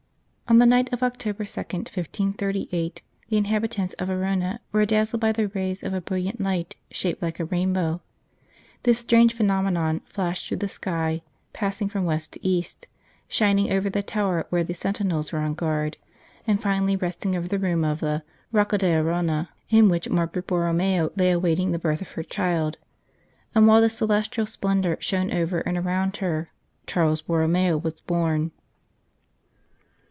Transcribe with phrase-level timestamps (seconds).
[0.47, 5.47] ON the night of October 2, 1538, the inhabitants of Arona were dazzled by the
[5.47, 8.01] rays of a brilliant light shaped like a rainbow.
[8.83, 11.21] This strange phe nomenon flashed through the sky,
[11.53, 12.87] passing from west to east,
[13.29, 15.95] shining over the tower where the sentinels were on guard,
[16.45, 18.21] and finally resting over the room of the"
[18.51, 22.77] Rocca d Arona" in which Margaret Borromeo lay awaiting the birth of her child;
[23.55, 26.51] and while this celestial splendour shone over and around her,
[26.87, 28.51] Charles Borromeo was born.